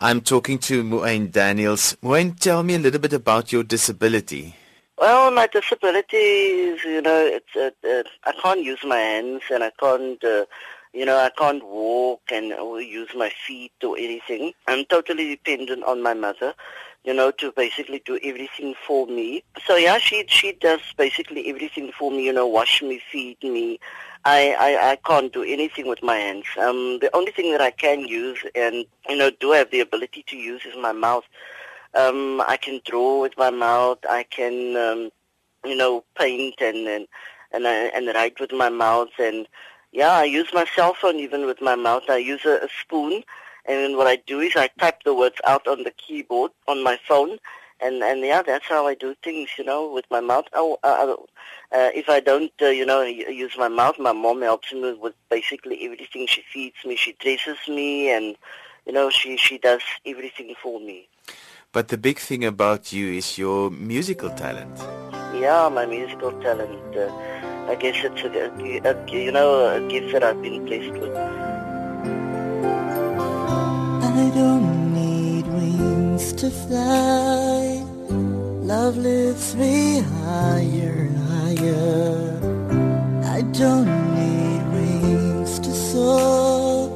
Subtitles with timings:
[0.00, 1.96] I'm talking to Moe-ain Daniels.
[2.02, 4.54] Moe-ain, tell me a little bit about your disability.
[4.96, 9.64] Well, my disability is, you know, it's uh, uh, I can't use my hands and
[9.64, 10.44] I can't, uh,
[10.92, 14.52] you know, I can't walk and use my feet or anything.
[14.68, 16.54] I'm totally dependent on my mother,
[17.02, 19.42] you know, to basically do everything for me.
[19.66, 23.80] So yeah, she she does basically everything for me, you know, wash me, feed me.
[24.24, 26.46] I, I, I can't do anything with my hands.
[26.58, 30.24] Um, the only thing that I can use and, you know, do have the ability
[30.28, 31.24] to use is my mouth.
[31.94, 33.98] Um, I can draw with my mouth.
[34.08, 35.10] I can, um,
[35.64, 37.08] you know, paint and and
[37.52, 39.08] and, uh, and write with my mouth.
[39.18, 39.48] And
[39.92, 42.04] yeah, I use my cell phone even with my mouth.
[42.08, 43.22] I use a, a spoon,
[43.66, 46.98] and what I do is I type the words out on the keyboard on my
[47.08, 47.38] phone.
[47.80, 50.46] And and yeah, that's how I do things, you know, with my mouth.
[50.52, 54.42] Oh, uh, uh, uh if I don't, uh, you know, use my mouth, my mom
[54.42, 56.26] helps me with basically everything.
[56.26, 58.36] She feeds me, she dresses me, and
[58.86, 61.08] you know, she she does everything for me.
[61.70, 64.76] But the big thing about you is your musical talent.
[65.34, 66.96] Yeah, my musical talent.
[66.96, 67.12] Uh,
[67.68, 71.14] I guess it's a, a, a, you know a gift that I've been blessed with.
[74.02, 77.47] I don't need wings to fly.
[78.88, 82.40] Love lifts me higher and higher.
[83.36, 86.88] I don't need wings to soar.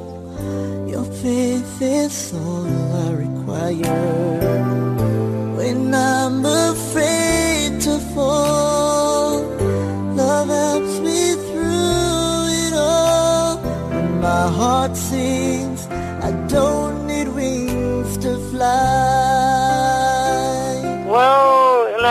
[0.88, 2.66] Your faith is all
[3.06, 4.00] I require.
[5.54, 9.42] When I'm afraid to fall,
[10.16, 13.58] love helps me through it all.
[13.90, 15.86] When my heart sings
[16.28, 18.91] I don't need wings to fly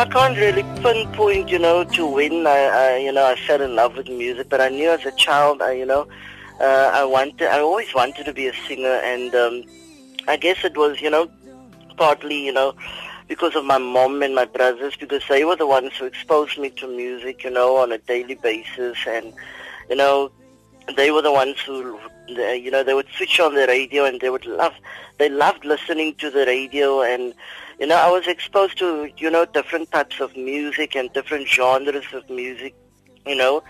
[0.01, 3.75] I can't really pinpoint, you know, to when I, I you know, I fell in
[3.75, 6.07] love with music, but I knew as a child, I, you know,
[6.59, 9.63] uh, I wanted, I always wanted to be a singer, and um,
[10.27, 11.29] I guess it was, you know,
[11.97, 12.73] partly, you know,
[13.27, 16.71] because of my mom and my brothers, because they were the ones who exposed me
[16.71, 19.31] to music, you know, on a daily basis, and
[19.87, 20.31] you know,
[20.97, 21.99] they were the ones who,
[22.37, 24.73] you know, they would switch on the radio and they would love,
[25.17, 27.33] they loved listening to the radio and,
[27.79, 32.05] you know, I was exposed to, you know, different types of music and different genres
[32.13, 32.75] of music,
[33.25, 33.63] you know.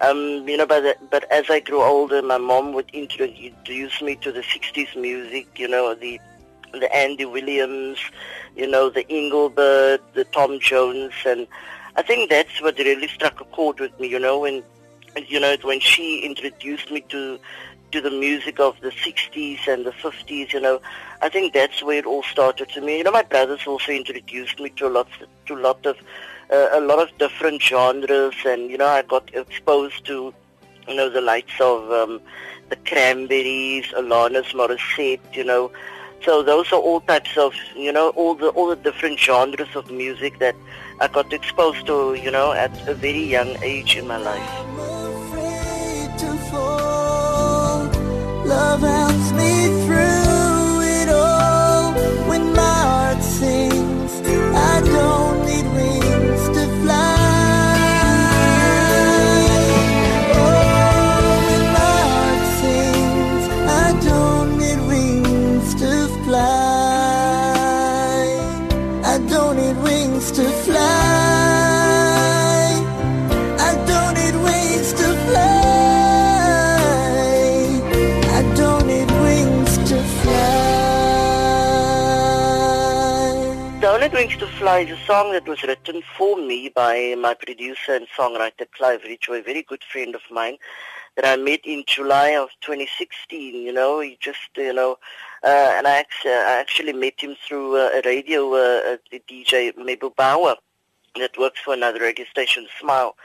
[0.00, 4.32] Um, you know, but, but as I grew older, my mom would introduce me to
[4.32, 6.20] the 60s music, you know, the,
[6.72, 7.98] the Andy Williams,
[8.56, 11.46] you know, the Engelbert, the Tom Jones, and
[11.96, 14.64] I think that's what really struck a chord with me, you know, when
[15.28, 17.38] you know, when she introduced me to
[17.94, 20.80] to the music of the 60s and the 50s, you know,
[21.22, 22.98] I think that's where it all started to me.
[22.98, 25.06] You know, my brothers also introduced me to a lot,
[25.46, 25.96] to a lot of,
[26.52, 30.34] uh, a lot of different genres, and you know, I got exposed to,
[30.88, 32.20] you know, the likes of um,
[32.68, 35.70] the Cranberries, Alanis Morissette, you know.
[36.24, 39.88] So those are all types of, you know, all the all the different genres of
[39.88, 40.56] music that
[41.00, 44.93] I got exposed to, you know, at a very young age in my life.
[48.54, 49.43] Helps me
[84.12, 88.06] Wings to Fly is a song that was written for me by my producer and
[88.08, 90.58] songwriter Clive Ridgway, a very good friend of mine
[91.16, 93.54] that I met in July of 2016.
[93.54, 94.98] You know, he just, you know,
[95.42, 99.74] uh, and I, actually, I actually met him through uh, a radio uh, a DJ,
[99.78, 100.56] Mabel Bauer,
[101.16, 103.16] that works for another radio station, Smile.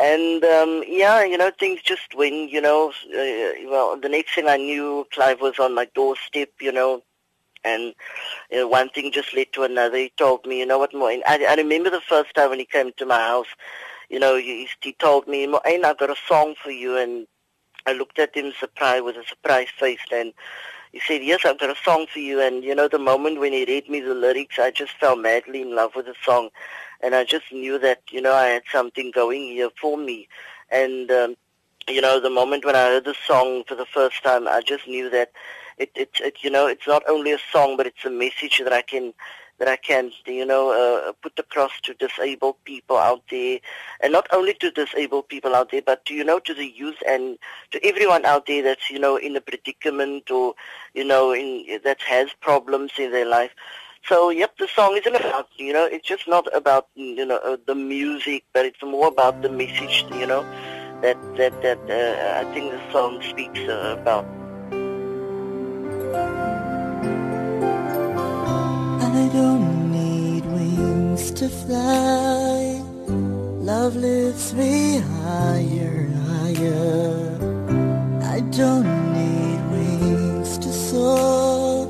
[0.00, 2.50] And um, yeah, you know, things just went.
[2.50, 6.50] You know, uh, well, the next thing I knew, Clive was on my doorstep.
[6.60, 7.02] You know,
[7.64, 7.94] and
[8.50, 9.96] you know, one thing just led to another.
[9.96, 12.64] He told me, you know what, Moin, I, I remember the first time when he
[12.64, 13.48] came to my house,
[14.10, 17.26] you know, he, he told me, Moin, I've got a song for you, and
[17.86, 20.32] I looked at him surprised with a surprised face, and
[20.92, 23.52] he said, yes, I've got a song for you, and you know, the moment when
[23.52, 26.50] he read me the lyrics, I just fell madly in love with the song,
[27.00, 30.28] and I just knew that, you know, I had something going here for me,
[30.70, 31.36] and um,
[31.88, 34.86] you know, the moment when I heard the song for the first time, I just
[34.86, 35.32] knew that
[35.78, 38.72] it, it, it, you know, it's not only a song, but it's a message that
[38.72, 39.14] I can,
[39.58, 43.58] that I can, you know, uh, put across to disabled people out there,
[44.02, 46.96] and not only to disabled people out there, but to, you know, to the youth
[47.06, 47.38] and
[47.70, 50.54] to everyone out there that's, you know, in a predicament or,
[50.94, 53.52] you know, in, that has problems in their life.
[54.08, 57.56] So, yep, the song isn't about, you know, it's just not about, you know, uh,
[57.64, 60.42] the music, but it's more about the message, you know,
[61.02, 64.41] that, that, that uh, I think the song speaks uh, about.
[69.32, 72.82] Don't need wings to fly.
[73.72, 77.38] Love lifts me higher, higher.
[78.34, 81.88] I don't need wings to soar.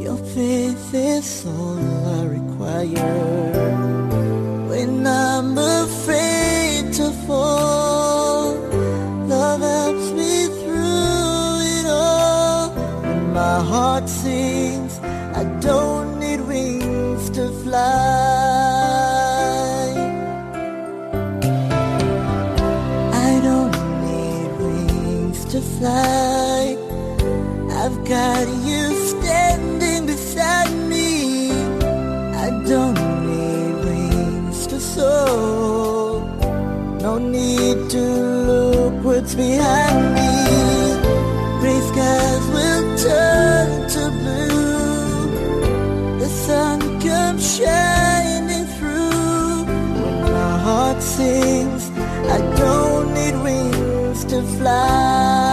[0.00, 1.78] Your faith is all
[2.18, 3.16] I require.
[4.68, 8.54] When I'm afraid to fall,
[9.34, 12.70] love helps me through it all.
[13.02, 14.69] When my heart sings,
[25.50, 26.76] to fly.
[27.82, 31.50] I've got you standing beside me.
[32.46, 36.22] I don't need wings to soar.
[37.00, 38.02] No need to
[38.50, 39.89] look what's behind
[54.90, 55.49] to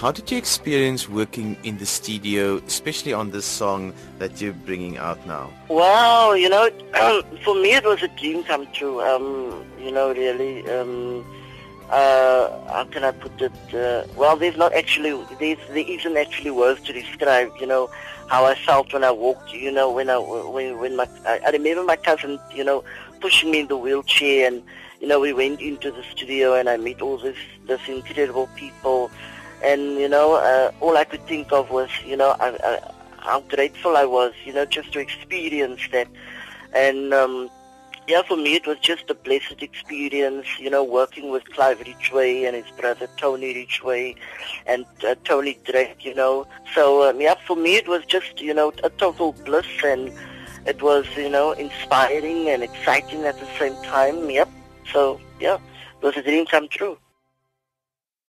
[0.00, 4.96] How did you experience working in the studio, especially on this song that you're bringing
[4.96, 5.52] out now?
[5.68, 6.70] Wow, you know,
[7.44, 9.02] for me it was a dream come true.
[9.02, 10.66] Um, you know, really.
[10.70, 11.22] Um,
[11.90, 13.52] uh, how can I put it?
[13.74, 17.52] Uh, well, there's not actually, there's, there isn't actually words to describe.
[17.60, 17.90] You know,
[18.28, 19.52] how I felt when I walked.
[19.52, 22.82] You know, when I when when my I, I remember my cousin, you know,
[23.20, 24.62] pushing me in the wheelchair, and
[24.98, 27.36] you know, we went into the studio, and I met all this
[27.66, 29.10] this incredible people,
[29.62, 33.40] and you know, uh, all I could think of was, you know, I, I, how
[33.42, 36.08] grateful I was, you know, just to experience that,
[36.72, 37.14] and.
[37.14, 37.50] Um,
[38.10, 42.42] yeah, for me it was just a blessed experience, you know, working with Clive Ridgway
[42.42, 44.16] and his brother Tony Ridgway
[44.66, 46.44] and uh, Tony Drake, you know.
[46.74, 50.10] So, um, yeah, for me it was just, you know, a total bliss and
[50.66, 54.48] it was, you know, inspiring and exciting at the same time, yep.
[54.92, 55.58] So, yeah,
[56.00, 56.98] it was a dream come true.